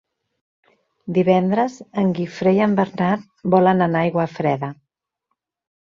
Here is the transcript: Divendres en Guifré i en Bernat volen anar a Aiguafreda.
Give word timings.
Divendres 1.17 1.75
en 2.03 2.09
Guifré 2.21 2.55
i 2.59 2.65
en 2.69 2.75
Bernat 2.83 3.31
volen 3.57 3.87
anar 3.91 4.05
a 4.05 4.11
Aiguafreda. 4.11 4.77